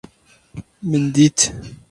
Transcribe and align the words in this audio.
Min 0.89 1.05
dît! 1.15 1.51